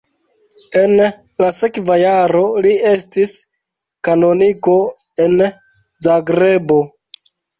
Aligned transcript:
En 0.83 0.93
la 1.41 1.49
sekva 1.57 1.97
jaro 2.03 2.41
li 2.67 2.71
estis 2.93 3.35
kanoniko 4.09 4.75
en 5.27 5.37
Zagrebo. 6.09 6.79